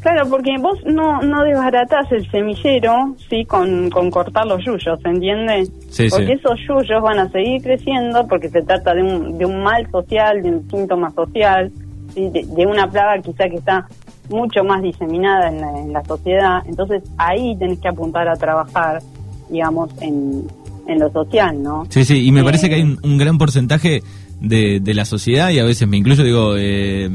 Claro, 0.05 0.29
porque 0.29 0.51
vos 0.59 0.79
no, 0.85 1.23
no 1.23 1.43
desbaratás 1.45 2.13
el 2.13 2.31
semillero, 2.31 3.17
sí, 3.31 3.47
con, 3.47 3.89
con 3.89 4.11
cortar 4.11 4.47
los 4.47 4.63
yuyos, 4.63 5.03
¿entiendes? 5.03 5.73
Sí, 5.89 6.09
porque 6.11 6.35
esos 6.35 6.61
yuyos 6.69 7.03
van 7.03 7.21
a 7.21 7.31
seguir 7.31 7.63
creciendo 7.63 8.27
porque 8.29 8.51
se 8.51 8.61
trata 8.61 8.93
de 8.93 9.03
un, 9.03 9.39
de 9.39 9.47
un 9.47 9.63
mal 9.63 9.91
social, 9.91 10.43
de 10.43 10.51
un 10.51 10.71
síntoma 10.71 11.11
social, 11.13 11.73
¿sí? 12.15 12.29
de, 12.29 12.67
una 12.67 12.87
plaga 12.91 13.23
quizá 13.23 13.49
que 13.49 13.57
está 13.57 13.89
mucho 14.29 14.65
más 14.65 14.83
diseminada 14.83 15.49
en 15.49 15.93
la, 15.93 16.05
sociedad. 16.05 16.63
Entonces 16.67 17.03
ahí 17.19 17.57
tenés 17.57 17.79
que 17.79 17.89
apuntar 17.89 18.29
a 18.29 18.37
trabajar, 18.37 19.03
digamos, 19.51 19.91
en, 20.01 20.47
en 20.87 20.99
lo 20.99 21.11
social, 21.13 21.63
¿no? 21.63 21.85
Sí, 21.89 22.05
sí, 22.05 22.27
y 22.27 22.33
me 22.33 22.43
parece 22.43 22.69
que 22.69 22.77
hay 22.77 22.83
un, 22.83 22.99
un, 23.03 23.19
gran 23.19 23.39
porcentaje 23.39 24.03
de, 24.41 24.81
de 24.81 24.95
la 24.95 25.05
sociedad, 25.05 25.51
y 25.51 25.59
a 25.59 25.65
veces 25.65 25.89
me 25.89 25.97
incluyo, 25.97 26.25
digo, 26.25 26.55
eh, 26.57 27.11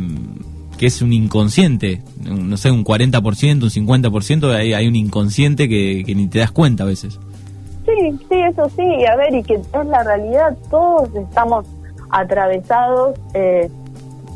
que 0.79 0.85
es 0.85 1.01
un 1.01 1.11
inconsciente, 1.11 2.01
no 2.23 2.55
sé, 2.55 2.71
un 2.71 2.85
40%, 2.85 3.63
un 3.63 3.69
50%, 3.69 4.55
hay, 4.55 4.73
hay 4.73 4.87
un 4.87 4.95
inconsciente 4.95 5.67
que, 5.67 6.03
ni 6.15 6.27
te 6.27 6.39
das 6.39 6.51
cuenta 6.51 6.83
a 6.83 6.87
veces. 6.87 7.19
Sí, 7.85 8.17
sí, 8.29 8.35
eso 8.49 8.69
sí, 8.69 9.05
a 9.05 9.17
ver, 9.17 9.35
y 9.35 9.43
que 9.43 9.55
es 9.55 9.85
la 9.85 10.03
realidad, 10.03 10.57
todos 10.69 11.13
estamos 11.15 11.65
atravesados 12.11 13.19
eh, 13.33 13.69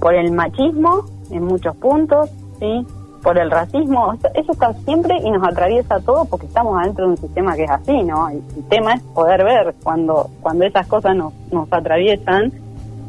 por 0.01 0.13
el 0.15 0.33
machismo 0.33 1.05
en 1.31 1.45
muchos 1.45 1.77
puntos, 1.77 2.29
¿sí? 2.63 2.87
por 3.21 3.37
el 3.39 3.49
racismo, 3.49 4.13
eso 4.33 4.51
está 4.51 4.73
siempre 4.85 5.15
y 5.23 5.31
nos 5.31 5.47
atraviesa 5.47 5.99
todo 6.01 6.25
porque 6.25 6.45
estamos 6.45 6.77
adentro 6.77 7.05
de 7.05 7.11
un 7.11 7.17
sistema 7.17 7.55
que 7.55 7.63
es 7.63 7.69
así, 7.69 8.03
¿no? 8.03 8.29
El, 8.29 8.41
tema 8.69 8.95
es 8.95 9.01
poder 9.01 9.45
ver 9.45 9.73
cuando, 9.81 10.29
cuando 10.41 10.65
esas 10.65 10.85
cosas 10.87 11.15
nos, 11.15 11.33
nos 11.49 11.71
atraviesan 11.71 12.51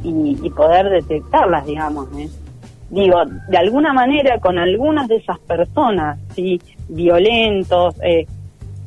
y, 0.04 0.38
y 0.40 0.50
poder 0.50 0.88
detectarlas, 0.88 1.66
digamos, 1.66 2.06
¿eh? 2.16 2.28
digo, 2.90 3.16
de 3.48 3.56
alguna 3.56 3.92
manera 3.92 4.38
con 4.38 4.56
algunas 4.58 5.08
de 5.08 5.16
esas 5.16 5.38
personas, 5.40 6.18
¿sí? 6.34 6.60
violentos, 6.88 7.96
eh, 8.02 8.26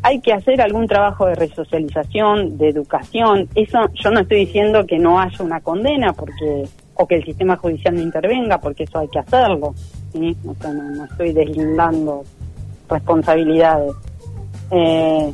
hay 0.03 0.21
que 0.21 0.31
hacer 0.31 0.61
algún 0.61 0.87
trabajo 0.87 1.25
de 1.25 1.35
resocialización, 1.35 2.57
de 2.57 2.69
educación. 2.69 3.49
Eso 3.55 3.79
yo 3.93 4.11
no 4.11 4.21
estoy 4.21 4.45
diciendo 4.45 4.85
que 4.85 4.97
no 4.97 5.19
haya 5.19 5.43
una 5.43 5.59
condena 5.59 6.13
porque 6.13 6.69
o 6.93 7.07
que 7.07 7.15
el 7.15 7.25
sistema 7.25 7.57
judicial 7.57 7.95
no 7.95 8.01
intervenga, 8.01 8.59
porque 8.59 8.83
eso 8.83 8.99
hay 8.99 9.07
que 9.09 9.19
hacerlo. 9.19 9.73
¿Sí? 10.13 10.37
no, 10.43 11.05
estoy 11.05 11.33
deslindando 11.33 12.23
responsabilidades. 12.89 13.93
Eh, 14.71 15.31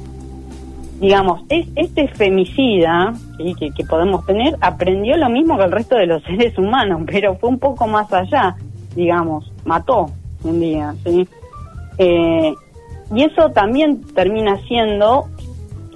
digamos, 1.00 1.42
es, 1.50 1.68
este 1.76 2.08
femicida 2.08 3.14
que, 3.38 3.72
que, 3.72 3.84
podemos 3.84 4.26
tener 4.26 4.56
aprendió 4.62 5.18
lo 5.18 5.30
mismo 5.30 5.58
que 5.58 5.64
el 5.66 5.72
resto 5.72 5.96
de 5.96 6.08
los 6.08 6.24
seres 6.26 6.58
humanos, 6.58 7.02
pero 7.06 7.36
fue 7.36 7.50
un 7.50 7.60
poco 7.60 7.88
más 7.88 8.12
allá, 8.14 8.56
digamos, 8.96 9.52
mató 9.66 10.10
un 10.44 10.60
día, 10.60 10.94
¿sí? 11.04 11.28
Eh, 11.98 12.54
y 13.14 13.24
eso 13.24 13.50
también 13.50 14.02
termina 14.14 14.58
siendo, 14.68 15.28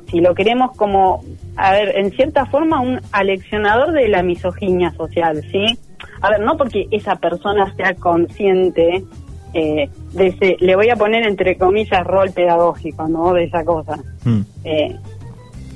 si 0.09 0.19
lo 0.19 0.35
queremos 0.35 0.75
como, 0.75 1.23
a 1.55 1.71
ver, 1.71 1.97
en 1.97 2.11
cierta 2.11 2.45
forma, 2.45 2.81
un 2.81 2.99
aleccionador 3.11 3.91
de 3.93 4.07
la 4.07 4.23
misoginia 4.23 4.91
social, 4.93 5.41
¿sí? 5.51 5.79
A 6.21 6.29
ver, 6.29 6.41
no 6.41 6.57
porque 6.57 6.87
esa 6.91 7.15
persona 7.15 7.73
sea 7.75 7.93
consciente 7.95 9.03
eh, 9.53 9.89
de 10.13 10.27
ese, 10.27 10.57
le 10.59 10.75
voy 10.75 10.89
a 10.89 10.95
poner 10.95 11.25
entre 11.25 11.57
comillas 11.57 12.05
rol 12.05 12.31
pedagógico, 12.31 13.07
¿no? 13.07 13.33
De 13.33 13.45
esa 13.45 13.63
cosa. 13.63 13.97
Hmm. 14.23 14.41
Eh, 14.63 14.95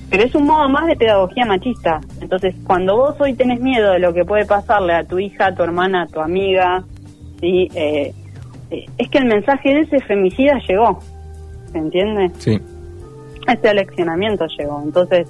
pero 0.10 0.24
es 0.24 0.36
un 0.36 0.46
modo 0.46 0.68
más 0.68 0.88
de 0.88 0.96
pedagogía 0.96 1.46
machista. 1.46 2.02
Entonces, 2.20 2.54
cuando 2.66 2.98
vos 2.98 3.16
hoy 3.20 3.34
tenés 3.34 3.62
miedo 3.62 3.94
de 3.94 4.00
lo 4.00 4.14
que 4.14 4.26
puede 4.26 4.46
pasarle 4.46 4.94
a 4.94 5.06
tu 5.06 5.20
hija, 5.20 5.48
a 5.48 5.56
tu 5.56 5.64
hermana, 5.64 6.04
a 6.04 6.08
tu 6.08 6.20
amiga, 6.20 6.84
¿sí? 7.40 7.70
Eh, 7.74 8.14
es 8.98 9.10
que 9.10 9.18
el 9.18 9.26
mensaje 9.26 9.74
de 9.74 9.82
ese 9.82 10.00
femicida 10.02 10.60
llegó. 10.68 11.00
¿Se 11.72 11.78
entiende? 11.78 12.30
Sí. 12.40 12.60
Ese 13.48 13.70
aleccionamiento 13.70 14.46
llegó. 14.58 14.82
Entonces, 14.84 15.28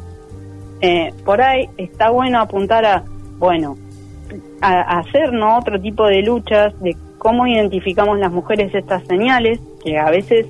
por 1.23 1.41
ahí 1.41 1.69
está 1.77 2.09
bueno 2.09 2.39
apuntar 2.39 2.83
a, 2.85 3.03
bueno, 3.37 3.77
a, 4.61 4.99
hacer 4.99 5.33
¿no? 5.33 5.57
otro 5.57 5.79
tipo 5.79 6.07
de 6.07 6.21
luchas, 6.21 6.77
de 6.81 6.95
cómo 7.17 7.47
identificamos 7.47 8.19
las 8.19 8.31
mujeres 8.31 8.73
estas 8.73 9.05
señales, 9.07 9.59
que 9.83 9.97
a 9.97 10.09
veces 10.09 10.47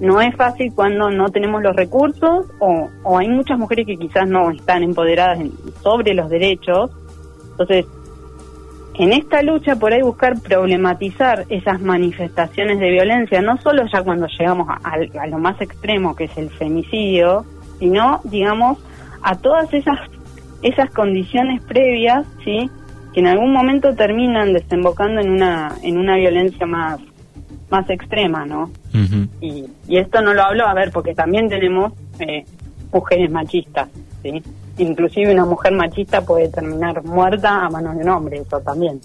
no 0.00 0.20
es 0.20 0.34
fácil 0.36 0.72
cuando 0.74 1.10
no 1.10 1.30
tenemos 1.30 1.62
los 1.62 1.74
recursos 1.74 2.46
o, 2.58 3.18
hay 3.18 3.28
muchas 3.28 3.58
mujeres 3.58 3.86
que 3.86 3.96
quizás 3.96 4.28
no 4.28 4.50
están 4.50 4.82
empoderadas 4.82 5.38
sobre 5.82 6.14
los 6.14 6.28
derechos. 6.28 6.90
Entonces, 7.50 7.86
en 8.94 9.12
esta 9.12 9.42
lucha 9.42 9.76
por 9.76 9.92
ahí 9.92 10.02
buscar 10.02 10.40
problematizar 10.40 11.44
esas 11.48 11.80
manifestaciones 11.80 12.78
de 12.78 12.90
violencia, 12.90 13.42
no 13.42 13.56
solo 13.58 13.84
ya 13.92 14.02
cuando 14.02 14.26
llegamos 14.26 14.68
a, 14.68 14.96
a, 15.20 15.26
lo 15.26 15.38
más 15.38 15.60
extremo 15.60 16.14
que 16.14 16.24
es 16.24 16.36
el 16.36 16.50
femicidio, 16.50 17.44
sino, 17.78 18.20
digamos, 18.24 18.78
a 19.22 19.36
todas 19.36 19.72
esas, 19.72 19.98
esas 20.62 20.90
condiciones 20.90 21.62
previas, 21.62 22.26
¿sí? 22.44 22.70
Que 23.16 23.20
en 23.20 23.28
algún 23.28 23.50
momento 23.50 23.94
terminan 23.94 24.52
desembocando 24.52 25.22
en 25.22 25.30
una 25.30 25.74
en 25.82 25.96
una 25.96 26.16
violencia 26.16 26.66
más 26.66 27.00
más 27.70 27.88
extrema, 27.88 28.44
¿no? 28.44 28.70
y, 29.40 29.64
y, 29.88 29.96
esto 29.96 30.20
no 30.20 30.34
lo 30.34 30.42
hablo, 30.42 30.66
a 30.66 30.74
ver, 30.74 30.90
porque 30.92 31.14
también 31.14 31.48
tenemos 31.48 31.94
eh, 32.20 32.44
mujeres 32.92 33.30
machistas, 33.30 33.88
¿sí? 34.22 34.42
Inclusive 34.76 35.32
una 35.32 35.46
mujer 35.46 35.72
machista 35.72 36.20
puede 36.20 36.48
terminar 36.48 37.02
muerta 37.04 37.64
a 37.64 37.70
manos 37.70 37.96
de 37.96 38.02
un 38.02 38.10
hombre, 38.10 38.36
eso 38.36 38.60
también. 38.60 39.00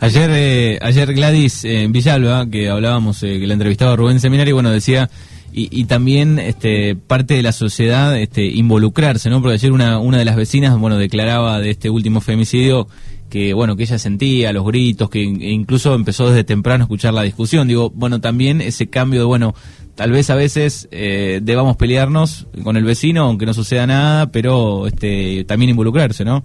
Ayer, 0.00 0.30
eh, 0.32 0.78
ayer 0.82 1.14
Gladys 1.14 1.64
eh, 1.64 1.84
en 1.84 1.92
Villalba, 1.92 2.46
que 2.50 2.68
hablábamos, 2.68 3.22
eh, 3.22 3.38
que 3.38 3.46
la 3.46 3.52
entrevistaba 3.52 3.94
Rubén 3.94 4.18
Seminario, 4.18 4.54
bueno, 4.54 4.72
decía, 4.72 5.08
y, 5.52 5.68
y, 5.70 5.84
también 5.84 6.38
este, 6.38 6.94
parte 6.94 7.34
de 7.34 7.42
la 7.42 7.52
sociedad 7.52 8.18
este, 8.18 8.44
involucrarse, 8.44 9.30
¿no? 9.30 9.40
Porque 9.40 9.54
ayer 9.54 9.72
una, 9.72 9.98
una 9.98 10.18
de 10.18 10.24
las 10.24 10.36
vecinas, 10.36 10.78
bueno, 10.78 10.98
declaraba 10.98 11.58
de 11.58 11.70
este 11.70 11.90
último 11.90 12.20
femicidio 12.20 12.86
que, 13.28 13.54
bueno, 13.54 13.76
que 13.76 13.82
ella 13.82 13.98
sentía 13.98 14.52
los 14.52 14.64
gritos, 14.64 15.10
que 15.10 15.22
incluso 15.22 15.94
empezó 15.94 16.28
desde 16.28 16.44
temprano 16.44 16.84
a 16.84 16.86
escuchar 16.86 17.14
la 17.14 17.22
discusión. 17.22 17.68
Digo, 17.68 17.90
bueno, 17.90 18.20
también 18.20 18.60
ese 18.60 18.88
cambio 18.88 19.20
de, 19.20 19.26
bueno, 19.26 19.54
tal 19.94 20.12
vez 20.12 20.30
a 20.30 20.34
veces 20.34 20.88
eh, 20.90 21.40
debamos 21.42 21.76
pelearnos 21.76 22.46
con 22.62 22.76
el 22.76 22.84
vecino, 22.84 23.24
aunque 23.24 23.46
no 23.46 23.54
suceda 23.54 23.86
nada, 23.86 24.30
pero 24.30 24.86
este, 24.86 25.44
también 25.44 25.70
involucrarse, 25.70 26.24
¿no? 26.24 26.44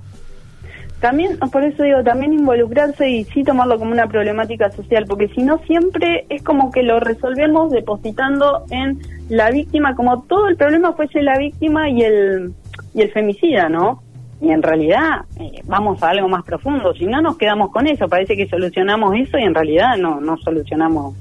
También, 1.03 1.37
por 1.37 1.65
eso 1.65 1.83
digo, 1.83 2.01
también 2.01 2.31
involucrarse 2.31 3.09
y 3.09 3.25
sí 3.25 3.43
tomarlo 3.43 3.77
como 3.77 3.91
una 3.91 4.07
problemática 4.07 4.71
social, 4.71 5.03
porque 5.05 5.27
si 5.35 5.43
no 5.43 5.57
siempre 5.67 6.25
es 6.29 6.41
como 6.43 6.71
que 6.71 6.81
lo 6.81 7.01
resolvemos 7.01 7.73
depositando 7.73 8.63
en 8.71 8.99
la 9.27 9.51
víctima, 9.51 9.97
como 9.97 10.21
todo 10.21 10.47
el 10.47 10.55
problema 10.55 10.93
fuese 10.93 11.21
la 11.21 11.37
víctima 11.37 11.89
y 11.89 12.03
el, 12.03 12.53
y 12.93 13.01
el 13.01 13.11
femicida, 13.11 13.67
¿no? 13.67 14.01
Y 14.39 14.51
en 14.51 14.63
realidad 14.63 15.25
eh, 15.41 15.59
vamos 15.65 16.01
a 16.01 16.11
algo 16.11 16.29
más 16.29 16.45
profundo, 16.45 16.93
si 16.93 17.05
no 17.05 17.21
nos 17.21 17.35
quedamos 17.35 17.71
con 17.71 17.85
eso, 17.85 18.07
parece 18.07 18.37
que 18.37 18.47
solucionamos 18.47 19.13
eso 19.17 19.37
y 19.37 19.43
en 19.43 19.53
realidad 19.53 19.97
no, 19.97 20.21
no 20.21 20.37
solucionamos, 20.37 21.17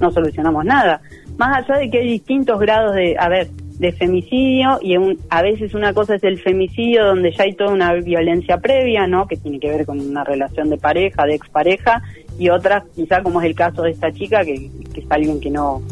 no 0.00 0.10
solucionamos 0.10 0.66
nada. 0.66 1.00
Más 1.38 1.64
allá 1.64 1.78
de 1.78 1.88
que 1.88 2.00
hay 2.00 2.08
distintos 2.08 2.60
grados 2.60 2.94
de, 2.94 3.16
a 3.18 3.30
ver, 3.30 3.48
de 3.78 3.92
femicidio 3.92 4.78
y 4.80 4.96
a 5.30 5.42
veces 5.42 5.74
una 5.74 5.92
cosa 5.92 6.14
es 6.14 6.24
el 6.24 6.38
femicidio 6.40 7.06
donde 7.06 7.32
ya 7.32 7.44
hay 7.44 7.54
toda 7.54 7.72
una 7.72 7.92
violencia 7.94 8.58
previa, 8.58 9.06
¿no? 9.06 9.26
Que 9.26 9.36
tiene 9.36 9.58
que 9.58 9.68
ver 9.68 9.84
con 9.84 10.00
una 10.00 10.22
relación 10.22 10.70
de 10.70 10.78
pareja, 10.78 11.24
de 11.26 11.34
expareja 11.34 12.02
y 12.38 12.48
otras 12.48 12.84
quizá 12.94 13.22
como 13.22 13.40
es 13.40 13.46
el 13.46 13.54
caso 13.54 13.82
de 13.82 13.90
esta 13.90 14.12
chica 14.12 14.44
que, 14.44 14.70
es 14.94 15.04
alguien 15.10 15.40
que 15.40 15.50
no, 15.50 15.82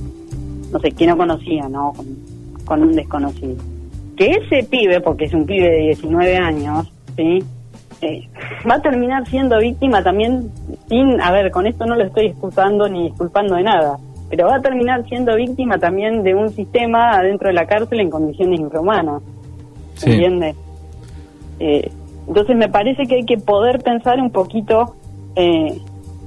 no 0.71 0.79
sé, 0.79 0.93
que 0.93 1.07
no 1.07 1.17
conocía, 1.17 1.69
¿no? 1.69 1.93
Con, 2.65 2.83
un 2.83 2.93
desconocido. 2.93 3.57
Que 4.17 4.31
ese 4.31 4.67
pibe, 4.69 5.01
porque 5.01 5.25
es 5.25 5.35
un 5.35 5.45
pibe 5.45 5.69
de 5.69 5.79
19 5.79 6.37
años, 6.37 6.91
¿sí? 7.17 7.43
Eh, 8.01 8.29
va 8.69 8.77
a 8.77 8.83
terminar 8.83 9.27
siendo 9.29 9.59
víctima 9.59 10.03
también 10.03 10.51
sin, 10.89 11.21
a 11.21 11.31
ver, 11.33 11.51
con 11.51 11.67
esto 11.67 11.85
no 11.85 11.97
lo 11.97 12.05
estoy 12.05 12.27
excusando 12.27 12.89
ni 12.89 13.09
disculpando 13.09 13.57
de 13.57 13.63
nada, 13.63 13.99
pero 14.33 14.47
va 14.47 14.57
a 14.57 14.63
terminar 14.63 15.07
siendo 15.11 15.37
víctima 15.37 15.77
también 15.77 16.23
de 16.23 16.35
un 16.35 16.49
sistema 16.49 17.11
adentro 17.11 17.49
de 17.49 17.53
la 17.53 17.67
cárcel 17.67 18.01
en 18.01 18.09
condiciones 18.09 18.61
infrahumanas. 18.61 19.23
¿Se 19.93 20.11
entiende? 20.11 20.55
Eh, 21.61 21.91
entonces 22.27 22.57
me 22.57 22.71
parece 22.71 23.05
que 23.05 23.17
hay 23.17 23.25
que 23.27 23.37
poder 23.37 23.83
pensar 23.83 24.19
un 24.19 24.31
poquito 24.31 24.97
eh, 25.37 25.79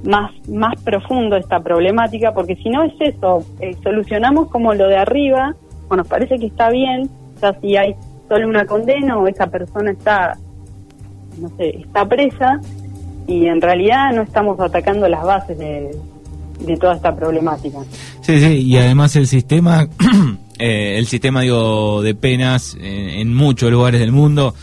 más, 0.04 0.30
más 0.48 0.80
profundo 0.84 1.34
esta 1.34 1.58
problemática, 1.58 2.32
porque 2.32 2.54
si 2.54 2.70
no 2.70 2.84
es 2.84 2.92
eso, 3.00 3.44
eh, 3.58 3.74
solucionamos 3.82 4.50
como 4.50 4.72
lo 4.72 4.86
de 4.86 4.98
arriba, 4.98 5.56
o 5.88 5.96
nos 5.96 6.06
parece 6.06 6.38
que 6.38 6.46
está 6.46 6.70
bien, 6.70 7.10
ya 7.42 7.58
si 7.60 7.76
hay 7.76 7.96
solo 8.28 8.46
una 8.46 8.66
condena 8.66 9.18
o 9.18 9.26
esa 9.26 9.48
persona 9.48 9.90
está, 9.90 10.38
no 11.40 11.48
sé, 11.56 11.70
está 11.80 12.04
presa, 12.06 12.60
y 13.26 13.46
en 13.46 13.60
realidad 13.60 14.12
no 14.12 14.22
estamos 14.22 14.60
atacando 14.60 15.08
las 15.08 15.24
bases 15.24 15.58
de, 15.58 15.90
de 16.60 16.76
toda 16.76 16.94
esta 16.94 17.14
problemática. 17.14 17.78
Sí, 18.20 18.40
sí, 18.40 18.62
y 18.62 18.76
además 18.76 19.16
el 19.16 19.26
sistema, 19.26 19.86
eh, 20.58 20.98
el 20.98 21.06
sistema 21.06 21.42
digo 21.42 22.02
de 22.02 22.14
penas 22.14 22.76
en 22.80 23.34
muchos 23.34 23.70
lugares 23.70 24.00
del 24.00 24.12
mundo, 24.12 24.54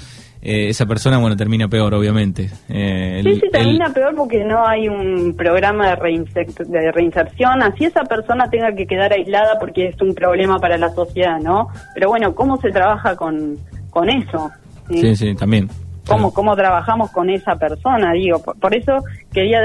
eh, 0.46 0.68
esa 0.68 0.86
persona 0.86 1.20
bueno 1.20 1.38
termina 1.38 1.70
peor, 1.70 1.94
obviamente. 1.94 2.50
Eh, 2.68 3.22
sí, 3.24 3.36
sí, 3.36 3.50
termina 3.50 3.94
peor 3.94 4.14
porque 4.14 4.44
no 4.44 4.68
hay 4.68 4.90
un 4.90 5.34
programa 5.38 5.96
de, 5.96 6.46
de 6.66 6.92
reinserción, 6.92 7.64
así 7.64 7.86
esa 7.86 8.04
persona 8.04 8.50
tenga 8.50 8.76
que 8.76 8.86
quedar 8.86 9.14
aislada 9.14 9.58
porque 9.58 9.88
es 9.88 10.02
un 10.02 10.14
problema 10.14 10.60
para 10.60 10.78
la 10.78 10.90
sociedad, 10.90 11.40
¿no? 11.40 11.70
Pero 11.94 12.10
bueno, 12.10 12.36
¿cómo 12.36 12.58
se 12.58 12.72
trabaja 12.72 13.16
con, 13.16 13.58
con 13.90 14.10
eso? 14.10 14.52
Sí, 14.90 15.16
sí, 15.16 15.34
también. 15.34 15.70
¿Cómo, 16.06 16.34
¿Cómo 16.34 16.58
trabajamos 16.58 17.10
con 17.12 17.30
esa 17.30 17.56
persona? 17.56 18.12
Digo, 18.12 18.44
por, 18.44 18.76
eso 18.76 18.98
quería 19.32 19.60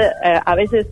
a 0.45 0.55
veces 0.55 0.87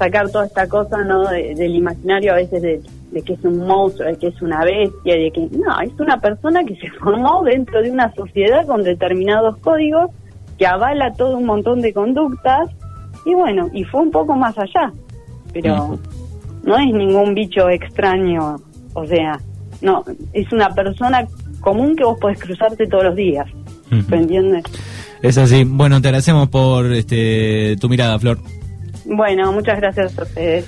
sacar 0.00 0.30
toda 0.30 0.46
esta 0.46 0.66
cosa 0.66 1.04
no 1.04 1.28
del 1.28 1.74
imaginario 1.74 2.32
a 2.32 2.36
veces 2.36 2.62
de, 2.62 3.22
que 3.22 3.34
es 3.34 3.44
un 3.44 3.58
monstruo, 3.66 4.08
de 4.08 4.16
que 4.16 4.28
es 4.28 4.40
una 4.40 4.64
bestia, 4.64 5.14
de 5.14 5.30
que 5.30 5.46
no, 5.58 5.78
es 5.82 5.92
una 6.00 6.18
persona 6.18 6.64
que 6.64 6.74
se 6.76 6.90
formó 6.98 7.42
dentro 7.44 7.82
de 7.82 7.90
una 7.90 8.12
sociedad 8.14 8.66
con 8.66 8.82
determinados 8.82 9.58
códigos 9.58 10.10
que 10.58 10.66
avala 10.66 11.12
todo 11.12 11.36
un 11.36 11.44
montón 11.44 11.82
de 11.82 11.92
conductas 11.92 12.70
y 13.26 13.34
bueno, 13.34 13.68
y 13.74 13.84
fue 13.84 14.00
un 14.00 14.10
poco 14.10 14.34
más 14.34 14.56
allá, 14.56 14.90
pero 15.52 15.98
no 16.62 16.78
es 16.78 16.94
ningún 16.94 17.34
bicho 17.34 17.68
extraño, 17.68 18.56
o 18.94 19.06
sea, 19.06 19.38
no, 19.82 20.02
es 20.32 20.50
una 20.50 20.70
persona 20.70 21.26
común 21.60 21.94
que 21.94 22.04
vos 22.04 22.18
podés 22.18 22.40
cruzarte 22.40 22.86
todos 22.86 23.04
los 23.04 23.16
días, 23.16 23.46
¿me 24.08 24.16
entiendes? 24.16 24.64
Es 25.20 25.36
así. 25.36 25.64
Bueno, 25.64 26.00
te 26.00 26.08
agradecemos 26.08 26.48
por 26.48 26.90
este, 26.90 27.76
tu 27.78 27.90
mirada, 27.90 28.18
Flor. 28.18 28.38
Bueno, 29.04 29.52
muchas 29.52 29.80
gracias 29.80 30.18
a 30.18 30.22
ustedes. 30.22 30.66